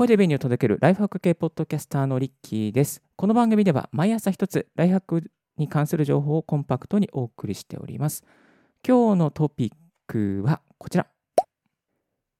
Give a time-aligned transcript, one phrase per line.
[0.00, 3.02] 声で便利を届けるライフハック系ポッドキャスターのリッキーです。
[3.16, 8.24] この番組では毎朝一つライフハックに関する情報をコンパクトにお送りしております。
[8.82, 9.70] 今日のトピッ
[10.06, 11.06] クはこちら。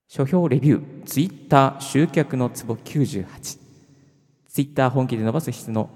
[0.08, 3.26] 書評レビュー、ツイッター集客のツボ98。
[3.36, 5.90] ツイッター本気で伸ばす質の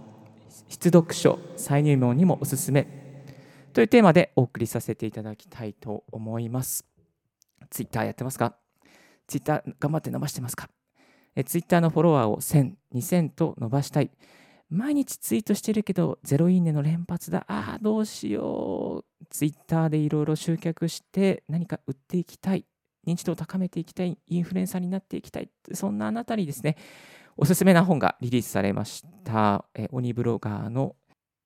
[0.69, 3.25] 必読書、再入門にもおすすめ
[3.73, 6.85] というテーマでお送りさせていただきたいと思います。
[7.71, 8.55] ツイッターやってますか？
[9.27, 10.69] ツイッター頑張って伸ばしてますか？
[11.37, 14.11] えツイッターのフォロワーを1000、2000と伸ばしたい。
[14.71, 17.45] 毎日ツイートしてるけど、ゼロいいねの連発だ。
[17.49, 19.25] ああ、どうしよう。
[19.31, 22.65] ツイッターでいろいろ集客して何か売っていきたい。
[23.07, 24.19] 認知度を高めていきたい。
[24.27, 25.51] インフルエンサーになっていきたい。
[25.73, 26.77] そんなあなたにですね、
[27.37, 29.65] おすすめな本がリリースされました。
[29.75, 30.97] え鬼ブロガーの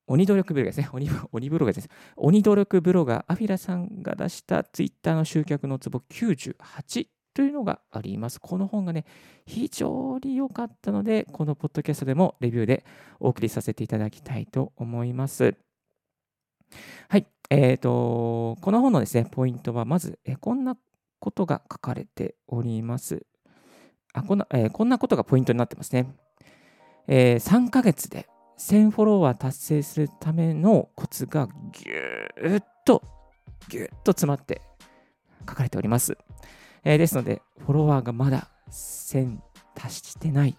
[0.06, 0.88] 鬼努力ブロガーですね。
[0.92, 1.88] 鬼鬼ブロガーです。
[2.16, 7.06] 鬼努力ブロガー、アフィラさんが出したツイッターの集客のツボ98
[7.38, 8.40] というのがあります。
[8.40, 9.04] この本がね、
[9.46, 12.84] 非常に良かったので、このポッドキャストでもレビューで
[13.20, 15.56] お送りさせていただきたいと思います。
[17.08, 17.28] はい。
[17.48, 20.76] えっ、ー、と、この本のですね、ポイントは、まず、えこんな
[21.20, 23.24] ことが書かれております。
[24.14, 26.12] あこんな、えー、こんなことがポイントになってますね。
[27.06, 28.26] えー、3ヶ月で
[28.58, 33.00] 1000フォロワー達成するためのコツがぎゅーっと、
[33.68, 34.60] ぎゅっと詰まって
[35.48, 36.18] 書かれております。
[36.88, 39.36] えー、ですので、フォロワーがまだ1000
[39.74, 40.56] 達してない、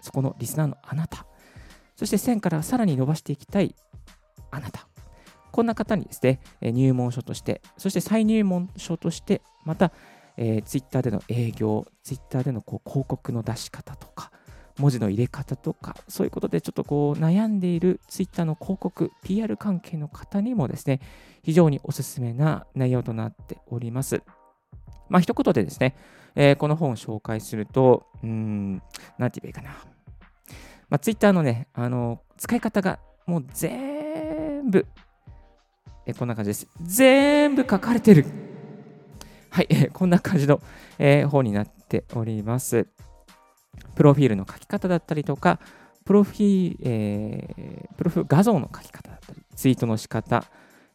[0.00, 1.24] そこのリスナーのあなた、
[1.94, 3.76] そして1000からさらに伸ばしていきたい。
[4.50, 4.88] あなた、
[5.52, 9.92] こんな方にですね、入門書として、そして再入門書として、また、
[10.36, 14.32] えー、Twitter での営業、Twitter でのこう広告の出し方とか、
[14.78, 20.98] 文字の入れ方とか、そういうことでちょっとこう悩んでいる Twitter の広告、PR 関係の方にもですね、
[21.44, 24.22] 非常におすすめな内容となっております。
[25.08, 25.96] まあ、一言でですね、
[26.34, 28.82] えー、この本を紹介すると、うん、
[29.18, 29.70] なんて言えばいいかな。
[30.88, 34.86] まあ、Twitter のね、あの、使い方がもう全部、
[36.06, 36.68] えー、こんな感じです。
[36.82, 38.26] 全部書かれてる。
[39.50, 40.60] はい、えー、こんな感じの、
[40.98, 42.86] えー、本になっております。
[43.94, 45.58] プロフィールの書き方だったりとか、
[46.04, 50.44] プロフィー、えー、プロフ画像の書き方だったり、ツイートの仕方、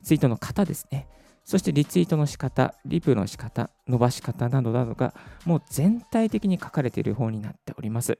[0.03, 1.07] ツイートの型ですね。
[1.43, 5.13] そしてリツイートの仕方、リプの仕方、伸ばし方などなどが
[5.45, 8.19] もう全体的に書かれている本になっております。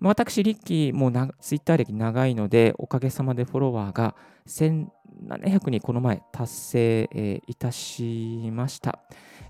[0.00, 1.10] 私、リッキー、も
[1.40, 4.14] ツイッター歴長いので、おかげさまでフォロワーが
[4.46, 9.00] 1700にこの前達成、えー、いたしました。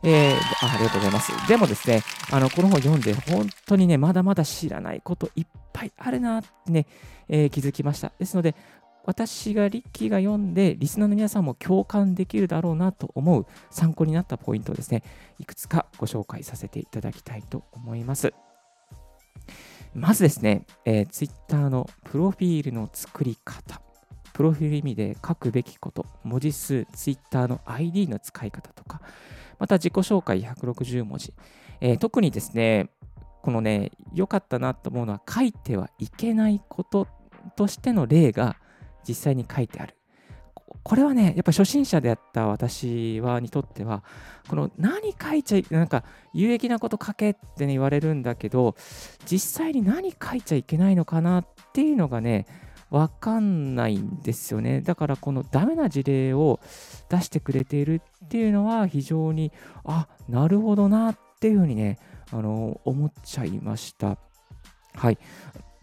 [0.04, 0.74] えーあ。
[0.74, 1.32] ありがとうございます。
[1.48, 6.86] でもですね、あのこの本読んで、本当にね、まだまだ知らないこといっぱいあるなってね、
[7.28, 8.12] えー、気づきました。
[8.16, 8.54] ですので、
[9.06, 15.04] 私がリッキーが読んで、リスナーの皆さんも共感できるだろうなと思う参考になったポイントをですね、
[15.38, 18.34] いくつかご紹介させていただきたいと思います。
[19.94, 23.80] まずですね、えー、Twitter のプロフィールの作り方、
[24.32, 29.00] プロフィール意味で書くべきこと、文字数、Twitter の ID の使い方とか、
[29.60, 31.32] また自己紹介160文字、
[31.80, 32.90] えー、特にですね、
[33.42, 37.06] このね、良かったなと思うのは、書いてはいけないこと
[37.54, 38.56] としての例が
[39.06, 39.94] 実際に書いてある。
[40.82, 44.04] これはね、やっぱ初心者であった私はにとっては、
[44.48, 48.76] この何書いちゃい、なんか有益なこと書けって、ね、言われるんだけど、
[49.24, 52.46] 実際に何書いちゃいけないのかなっていうのがね、
[52.90, 54.80] わかんないんですよね。
[54.80, 56.60] だからこのダメな事例を
[57.08, 59.52] 出してくれているっていうのは非常に、
[59.84, 61.98] あ、なるほどなっていうふうにね、
[62.30, 64.18] あの、思っちゃいました。
[64.94, 65.18] はい。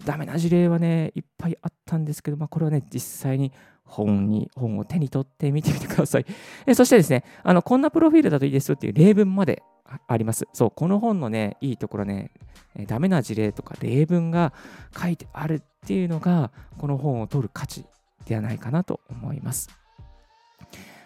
[0.05, 3.51] ダメな事例はね、いっぱいあったんですけど、まあ、これはね、実際に
[3.83, 6.25] 本に、本を手に取って見てみてください。
[6.65, 9.63] えそしてですね、あの、こんなプロフィールだといいですよっていう例文まで
[10.07, 10.47] あります。
[10.53, 12.31] そう、この本のね、いいところね、
[12.75, 14.53] えダメな事例とか例文が
[14.99, 17.85] 書いてあるっていうのが、この本を取る価値
[18.25, 19.82] ではないかなと思います。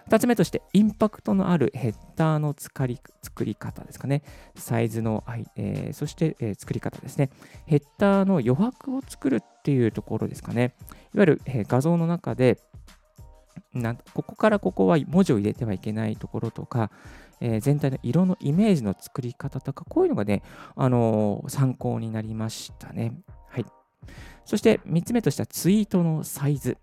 [0.09, 4.23] 2つ目として、インパクトのあるヘッダーの作り作り方ですかね。
[4.55, 5.23] サイズの、
[5.55, 7.29] えー、そして、えー、作り方ですね。
[7.65, 10.75] ヘッダーの余白を作るっていうところですかね。
[11.13, 12.59] いわゆる、えー、画像の中で
[13.73, 16.91] な、ここからここは文字を入れてはいけないところとか、
[17.39, 20.41] えー、全体の色のイメージの作り方とか、こういうのがね、
[20.75, 23.13] あのー、参考になりましたね。
[23.49, 23.65] はい。
[24.45, 26.77] そして3つ目としてはツイートのサイズ。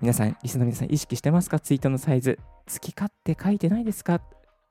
[0.00, 1.60] 皆さん、リスナーの皆さん意識してますか？
[1.60, 2.38] ツイートのサイズ。
[2.70, 4.20] 好き勝手書いてないですか？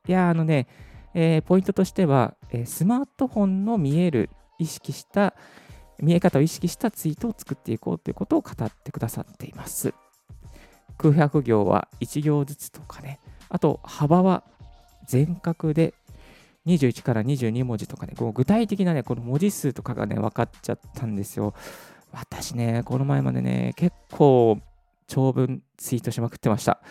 [0.08, 0.68] いや、あのね、
[1.14, 4.30] えー、ポイントとしては、えー、スマートフォンの見える、
[4.60, 5.34] 意識した、
[6.00, 9.94] 見え方を意識したツイートを作っていこうということを語ってくださっています。
[10.98, 13.20] 空白行は1行ずつとかね、
[13.50, 14.44] あと幅は
[15.08, 15.94] 全角で
[16.66, 21.54] 21から22文字とかね、こう具体的なね、この文字数とかがね、分かっちゃったんですよ。
[22.12, 24.60] 私ね、この前までね、結構
[25.14, 26.82] 長文ツイートしまくってました。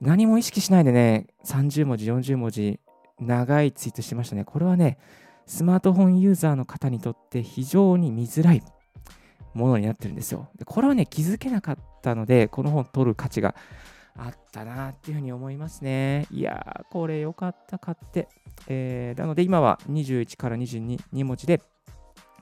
[0.00, 2.78] 何も意識しないでね、30文字、40文字、
[3.20, 4.44] 長いツイートしましたね。
[4.44, 4.96] これはね、
[5.44, 8.62] スマートフォンユーザーの方にとって非常に見づらい
[9.54, 10.48] ものになってるんですよ。
[10.56, 13.56] でこれはね、気づけなかったので、この本取る価値が
[14.16, 16.28] あったなっていうふうに思いますね。
[16.30, 18.28] いやー、これよかった、買って。
[18.68, 21.60] えー、なので今は21から22文字で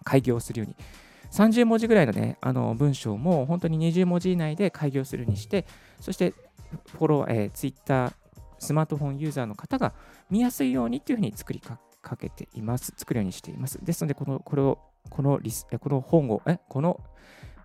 [0.04, 0.76] 開業するように。
[1.30, 5.66] 30文字ぐらいのね、あの文章も本当に20文字以内で開業するにして、
[6.00, 6.34] そして
[6.92, 8.12] フォロー、えー、Twitter、
[8.58, 9.92] スマートフォンユーザーの方が
[10.30, 11.78] 見やすいようにっていうふうに作りか
[12.16, 12.92] けています。
[12.96, 13.84] 作るようにしています。
[13.84, 14.78] ですので、この、これを、
[15.10, 17.00] このリス、この本を、え、この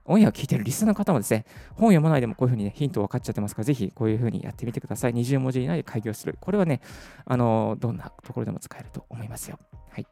[0.05, 5.13] オンエアを聞いているリスナーの方もですね、本読まないでもこういうふうに、ね、ヒント分かっちゃってますから、ぜひこういうふうにやってみてください。
[5.13, 6.37] 20文字以内で開業する。
[6.41, 6.81] これはね、
[7.25, 9.59] あのどんなところでも使えると思いますよ。
[9.89, 10.07] はい。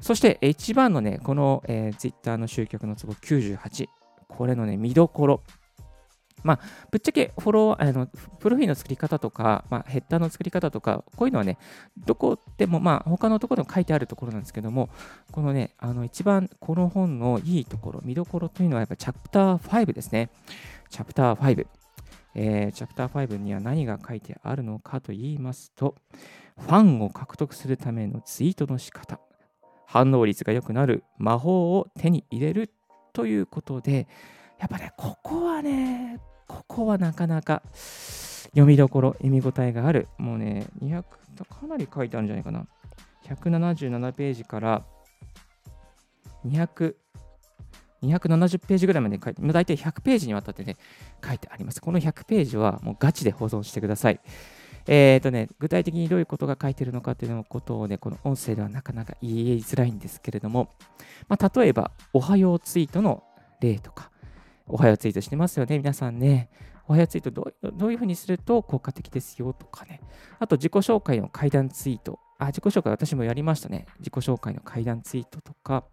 [0.00, 3.88] そして、一番のね、この、えー、Twitter の集客のツボ98。
[4.28, 5.40] これのね、見どころ。
[6.42, 6.60] まあ、
[6.90, 8.06] ぶっちゃけフォロー、あの
[8.38, 11.56] プロフィーの作り方とか、まあ、ヘッダーの作り方とか、こういうのはね、
[12.04, 14.90] どこでも、まあ、他のところでも書いてあるところなんですけども、
[15.32, 20.28] このね、あの一番この本のいいところ、見どころというのは、やっぱチャプター5ですね。
[20.90, 21.66] チャプター5。
[22.34, 25.94] えー、チャプター5には何が書いてあるのかと言いますと、
[26.58, 29.18] ファンを獲得するためのツイートの仕方、
[29.94, 32.72] 反応率が良くなる魔法を手に入れる
[33.12, 34.08] ということで、
[34.58, 36.18] やっぱね、ここはね、
[36.48, 37.62] ここはなかなか
[38.46, 40.08] 読みどころ、読み応えがある。
[40.18, 41.04] もうね、200
[41.36, 42.66] と、かなり書いてあるんじゃないかな。
[43.22, 44.84] 177ページから
[46.44, 46.96] 200、
[48.02, 50.76] 270ページぐらいまで書いて、大体100ページにわたってね、
[51.24, 51.80] 書いてあります。
[51.80, 54.18] この100ページはもうガチで保存してください。
[54.86, 60.70] えーとね、具体的にどういうことが書いてるのかっていうのことをね、この音声ではなかなか言いづらいんですけれども、
[61.28, 63.22] まあ、例えば、おはようツイートの
[63.60, 64.10] 例とか、
[64.66, 66.50] おはようツイートしてますよね、皆さんね。
[66.86, 70.00] おはようツイートどうどういうふうにすると効果的ですよとかね。
[70.38, 72.18] あと自己紹介の階段ツイート。
[72.38, 73.86] あ、自己紹介私もやりましたね。
[74.00, 75.84] 自己紹介の階段ツイートとか。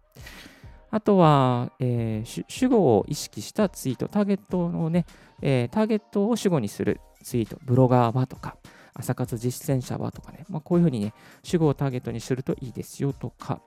[0.90, 4.08] あとは、えー、主語を意識したツイート。
[4.08, 5.06] ターゲットのね、
[5.40, 7.56] えー、ターゲットを主語にするツイート。
[7.64, 8.58] ブロガーはとか、
[8.94, 10.44] 朝活実践者はとかね。
[10.48, 13.60] まあ、こういうふうにね、主語をターゲットにするといいですよとか。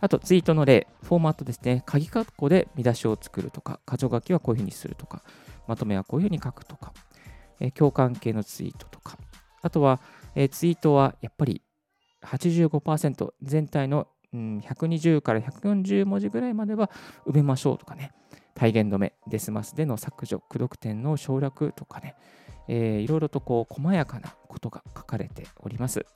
[0.00, 1.82] あと、ツイートの例、フォーマットですね。
[1.86, 5.22] 鍵括弧で見出しを作るとか、箇条書きはこういうふうにするとか、
[5.66, 6.92] まとめはこういうふうに書くとか、
[7.60, 9.18] えー、共感系のツイートとか、
[9.62, 10.00] あとは、
[10.34, 11.62] えー、ツイートはやっぱり
[12.22, 16.90] 85%全体の、うん、120から140文字ぐらいまでは
[17.26, 18.12] 埋めましょうとかね、
[18.54, 22.16] 体言止め、デスマスでの削除、駆読点の省略とかね、
[22.68, 26.06] えー、いろいろとこう細やかなことが書かれております。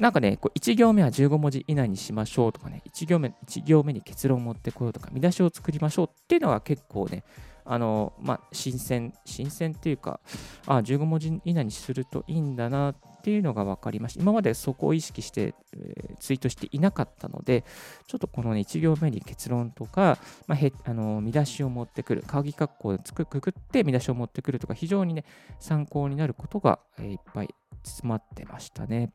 [0.00, 7.24] なんかね、こう1行目は15文字以内にしましょうとかね、1行目 ,1 行目に結論を持ってこようとか、見出しを作りましょうっていうのは結構ね、
[7.64, 10.20] あの、まあ、新鮮、新鮮っていうか、
[10.66, 14.22] あ15文字以内にするといいんだなっっていうのが分かりました。
[14.22, 17.64] 今までそこを意識して、えー、ツイートしていなかったので、
[18.06, 25.24] ちょっとこのね、1行目に結論とか、まあ、へあの見出しを持ってくる、鍵括弧でつくくくって見出しを持ってくるとか、非常にね、
[25.58, 29.12] 参考になることが、えー、いっぱい詰まってましたね。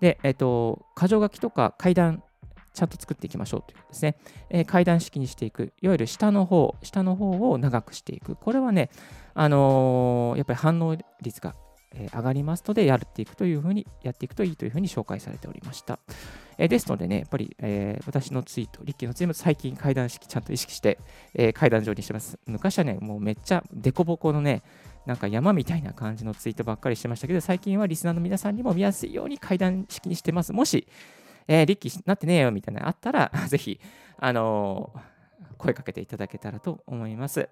[0.00, 2.22] で、えっ、ー、と、箇条書きとか階段、
[2.74, 4.16] ちゃんと作っていきましょうというですね、
[4.50, 8.34] えー、階段式にしていく、いわゆる下の方、下の方を長くしていく。
[8.34, 8.90] これはね、
[9.34, 11.54] あのー、やっぱり反応率が、
[11.94, 15.98] え上がりますので、やっていくというふうに、やっていくといいというふうに紹介されておりました。
[16.58, 20.98] えですのでね、やっぱり、え私のツイート、リッキーのツイート、最近階段式ちゃんと意識して、
[21.34, 22.38] え階段上にしてます。
[22.46, 24.62] 昔はね、もうめっちゃデコボコのね、
[25.06, 30.52] なんか山みたいな感じのツイートばっかりしてましたけど、最近はリスナーの皆さんにも見やすいように階段式にしてます。
[30.52, 30.86] もし、
[31.46, 33.80] えー、リッキーなってねえよみたいなのあったら、ぜひ、
[34.18, 37.48] あのー、声かけていただけたらと思います。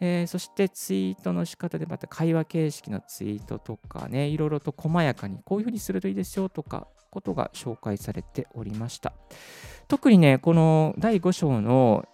[0.00, 9.12] えー、そしてツイートの仕方でまた会話形式のツイートとかね、いろいろと細やかにこういうふうにするといいですよとか、ことが紹介されておりました。
[9.88, 12.06] 特にね、この第5章の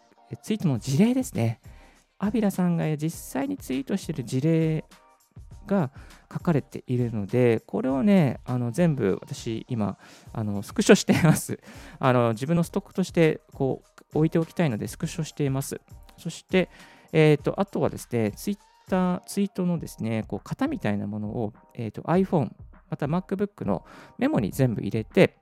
[0.43, 1.61] ツイートの事例ですね。
[2.19, 4.85] アビラさんが実際にツイートしている事例
[5.67, 5.91] が
[6.33, 9.99] 書かれているので、これをね、あの全部私今、
[10.33, 11.59] あのスクショしています。
[11.99, 13.83] あの自分のストックとしてこ
[14.15, 15.81] う置いておきたいので、スクショしています。
[16.17, 16.71] そして、
[17.17, 22.51] えーと、あとはですね、ツイッター、ツイートのですね、こう型みたいなものを、えーと、iPhone、
[22.91, 23.85] また MacBook の
[24.19, 25.39] メモに全部入れて、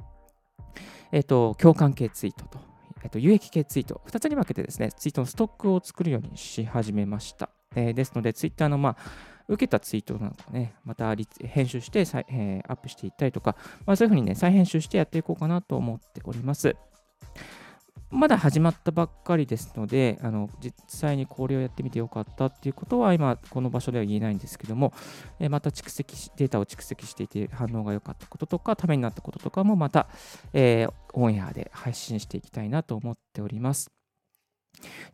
[1.13, 7.51] えーと共感系ツイートとえっと、有益系ツイート、2つに分けてですね、ツイートのストックを作るようにし始めました。
[7.75, 8.97] えー、ですので、ツイッターの、まあ、
[9.49, 16.77] 受けたツイートなんかね、また編集して再、えー、アップしていったりとか、まあ、そういうふうにね、再編集してやっていこうかなと思っております。
[18.13, 24.93] まだ始まったばっかりですので、あの実際にこれをやってみてよかったっていうことは今、この場所では言えないんですけども、
[25.41, 30.09] えまた蓄積しデータを蓄積していて反応が良かったこととか、ためになったこととかもまた、
[30.53, 33.91] えー、オンエアで配信していきたいなと思っております。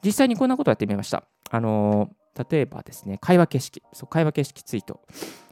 [0.05, 1.23] 実際にこんなことをやってみました。
[1.51, 2.11] あの
[2.51, 5.01] 例えばですね、会話形式、そう会話形式ツイート。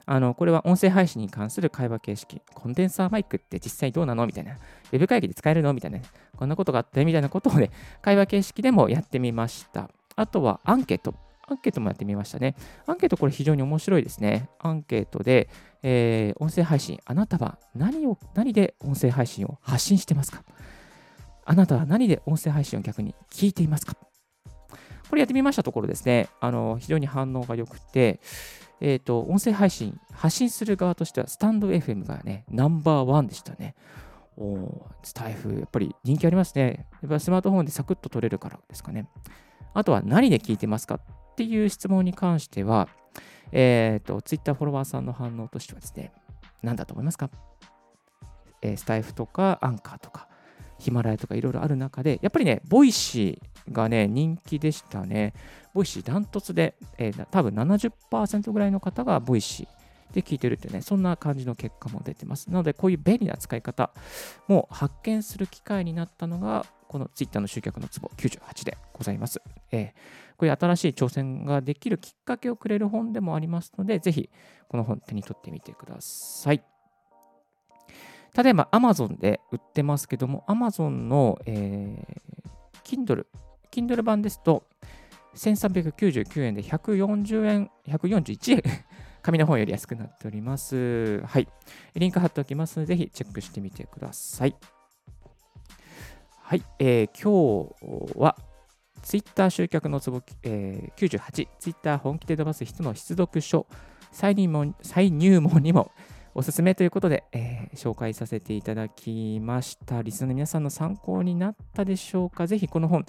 [0.06, 2.40] あの、これは音声配信に関する会話形式。
[2.54, 4.26] コンデンサーマイクって実際どうなの？
[4.26, 4.52] みたいな。
[4.52, 5.74] ウェブ会議で使えるの？
[5.74, 5.98] みたいな。
[6.36, 7.70] こんなことがあってみたいなことをね、
[8.02, 9.90] 会話形式でもやってみました。
[10.14, 11.14] あとはアンケート。
[11.48, 12.56] アンケートもやってみましたね。
[12.86, 14.48] アンケートこれ非常に面白いですね。
[14.58, 15.48] アンケートで、
[15.82, 20.42] えー、音声配信、あなたは何を、何で音声配信を発信してますか？
[21.44, 23.94] あなたは何で音声配信を逆に聞いていますか？
[25.08, 28.18] これやってみましたところですね、あの非常に反応が良くて、
[28.80, 33.74] えっ、ー、と、音声配信、発信する側としては、スタンド FM がね、ナンバーワンでしたね。
[34.36, 36.86] おスタイフ、やっぱり人気ありますね。
[37.02, 39.08] やっぱスマートフォンでサクッと撮れるからですかね。
[39.72, 42.88] あとは何で聞いてますかっていう質問に関しては、
[43.52, 46.12] えっ、ー、と、ツイッターフォロワーさんの反応としてはですね、
[46.62, 47.30] 何だと思いますか、
[48.60, 50.28] えー、スタエフとかアンカーとか、
[50.78, 55.34] ヒマラヤとかいろいろある中で、やっぱりね、 Voicy がね、人気でしたね。
[55.74, 62.48] Voicy ダントツで、えー、多分70%ぐらいの方が Voicy で聞いてるってね、そんな感じの結果も出てます。
[62.50, 63.90] なので、こういう便利な使い方
[64.48, 69.42] も発見する機会になったのが、この Twitter の集客のツボ98でございます。
[69.70, 69.90] えー、
[70.36, 74.30] こういう新しい挑戦ができるきっかけをくれる本でもありますので、ぜひ
[74.68, 76.62] この本手に取ってみてください。
[78.36, 83.26] 例えば Amazon で売ってますけども、Amazon の、えー、Kindle、
[83.76, 84.64] Kindle 版ですと、
[85.34, 88.62] 1399円で140円、141円
[89.20, 91.20] 紙の本より安くなっております。
[91.26, 91.46] はい。
[91.94, 94.56] リンク貼っておきますので、ぜひチェックしてみてください。
[96.40, 96.62] はい。
[96.78, 97.68] えー、今
[98.12, 98.36] 日は、
[99.02, 103.66] ツイッター集客のツボ、えー、98、ツイッター本気で飛ばす人の出読書、
[104.10, 105.90] 再入門再入門にも
[106.34, 110.02] おすすめということで、えー、紹介させていただきました。
[110.02, 112.46] リスナーの皆さんの参考になったでしょうか？
[112.46, 113.06] ぜひこの本、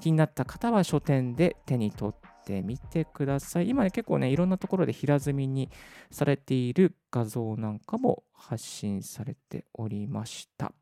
[0.00, 3.68] 気になった方は書店で手に取ってみてください。
[3.68, 5.70] 今ね、結構ね、いろんなところで平積みに
[6.10, 10.72] されている画像なんかも発信されておりました。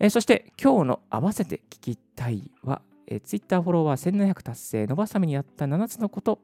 [0.00, 6.40] えー、そして今日の合わせて聞きたいは、えー、Twitter フォロワー1700達成、のばさみにやった7つのこと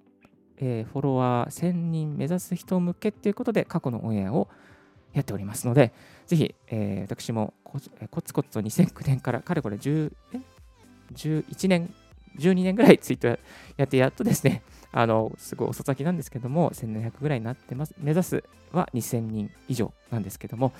[0.61, 4.49] えー、フォロワー1000人目指す人向けということで過去のオンエアを
[5.13, 5.93] やっておりますので、
[6.27, 10.58] ぜひ、えー、私もコツコツと2009年からかれこれ10え？
[11.15, 11.93] 11年、
[12.39, 13.29] 12年ぐらいツイート
[13.77, 14.63] やってやっとですね、
[14.93, 17.95] あのすごい遅咲きなんですけども、1700ぐらいになってます。
[17.99, 20.73] 目指すは2000人以上なんですけども、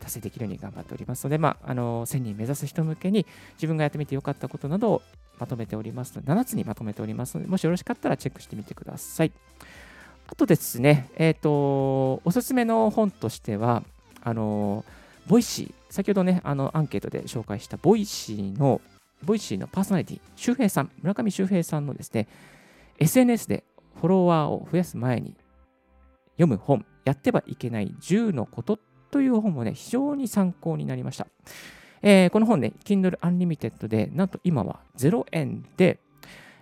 [0.00, 5.02] 達成できるように頑張っておりますので、まあ、あの1000人目指す人向けに自分がやってみてよかったことなどを
[5.38, 9.32] まとめておりますので、7つにまとめておりますので、もしよろしかったらチェックしてみてください。
[10.26, 13.82] あとですね、えっ、ー、と、おすすめの本としては、
[14.22, 14.84] あの、
[15.26, 18.80] Voicy、先ほどね、あの、アンケートで紹介した Voicy の、
[19.24, 22.28] Voicy のパーソナリティ、周平さん、村上周平さんのですね、
[22.98, 23.64] SNS で
[23.96, 25.34] フォロワーを増やす前に
[26.32, 28.78] 読む本、やってはいけない10のこと
[29.10, 31.26] という本もね、非常に参考になりました。
[32.02, 36.00] えー、この本ね、Kindle Unlimited で、なんと今は0円で、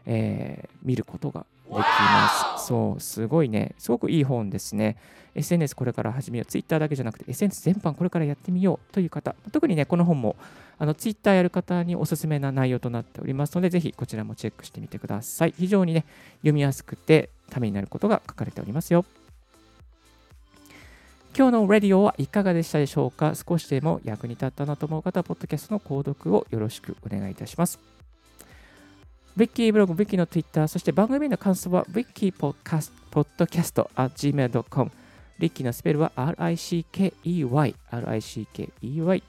[0.07, 2.67] えー、見ることができます。
[2.67, 4.97] そう、すごいね、すごくいい本ですね。
[5.35, 6.47] SNS これから始めよう。
[6.47, 10.37] Twitter だけじゃなくて、SNS 全般これからやってみようという方、特にね、この本も
[10.79, 15.55] あの Twitter やる方におすすめな内容となっておりますので、ぜひこちらもチェックしてみてください。
[15.57, 16.05] 非常にね、
[16.39, 19.05] 読みやすくてためになることが書かれておりますよ。
[21.35, 23.33] 今日のレディオはいかがでしたでしょうか？
[23.35, 27.79] 少しでも役に立ったなと思う方は、ポッドキャストの購読をよろしくお願いいたします。
[29.37, 34.91] リッキーブログ、リッキーの Twitter、そして番組の感想は、リッキーポッドキャスト at gmail.com。
[35.39, 39.23] リッキーのスペルは r-i-c-k-e-y、r-i-c-k-e-y、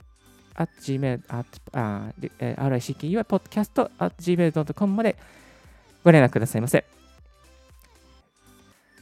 [0.56, 1.46] at gmail, at,
[2.56, 5.16] r-i-c-k-e-y, podcast, at gmail.com まで
[6.04, 6.84] ご連絡くださいませ。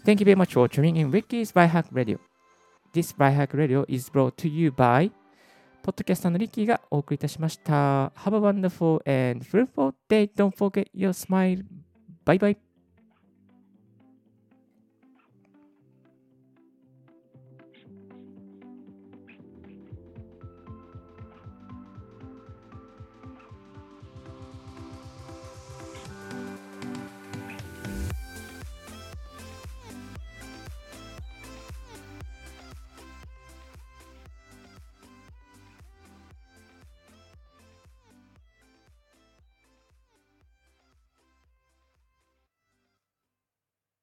[0.04, 2.18] Thank you very much for tuning in Ricky's by Hack Radio.
[2.92, 5.10] This by Hack Radio is brought to you by
[5.82, 8.08] ポッドキャスターのリッキーがお送りいたしました。
[8.16, 10.30] Have a wonderful and fruitful day.
[10.32, 11.64] Don't forget your smile.
[12.24, 12.71] Bye bye.